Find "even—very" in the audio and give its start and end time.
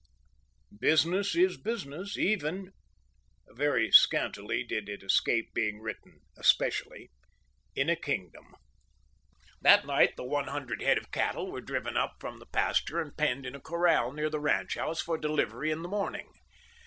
2.17-3.91